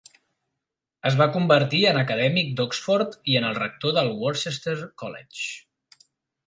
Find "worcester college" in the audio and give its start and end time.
4.25-6.05